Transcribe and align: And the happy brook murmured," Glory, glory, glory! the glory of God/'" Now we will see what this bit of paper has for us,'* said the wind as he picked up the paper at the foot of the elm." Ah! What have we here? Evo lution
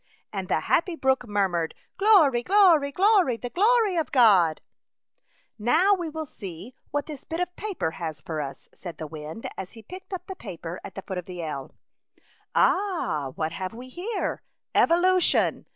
And 0.33 0.47
the 0.47 0.61
happy 0.61 0.95
brook 0.95 1.27
murmured," 1.27 1.75
Glory, 1.99 2.41
glory, 2.41 2.91
glory! 2.91 3.37
the 3.37 3.51
glory 3.51 3.97
of 3.97 4.11
God/'" 4.11 4.57
Now 5.71 5.93
we 5.93 6.09
will 6.09 6.25
see 6.25 6.73
what 6.89 7.05
this 7.05 7.23
bit 7.23 7.39
of 7.39 7.55
paper 7.55 7.91
has 7.91 8.19
for 8.19 8.41
us,'* 8.41 8.67
said 8.73 8.97
the 8.97 9.05
wind 9.05 9.47
as 9.57 9.73
he 9.73 9.83
picked 9.83 10.11
up 10.11 10.25
the 10.25 10.35
paper 10.35 10.81
at 10.83 10.95
the 10.95 11.03
foot 11.03 11.19
of 11.19 11.25
the 11.25 11.43
elm." 11.43 11.73
Ah! 12.55 13.33
What 13.35 13.51
have 13.51 13.75
we 13.75 13.89
here? 13.89 14.41
Evo 14.73 14.99
lution 15.05 15.65